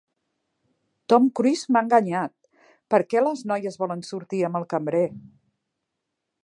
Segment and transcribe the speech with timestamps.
[1.13, 2.57] Tom Cruise m'ha enganyat!
[2.95, 5.05] per què les noies volen sortir amb el cambrer?